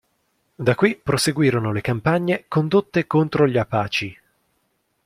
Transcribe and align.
Da 0.55 0.73
qui 0.73 0.95
proseguirono 0.95 1.71
le 1.71 1.81
campagne 1.81 2.45
condotte 2.47 3.05
contro 3.05 3.45
gli 3.47 3.55
Apache. 3.59 4.19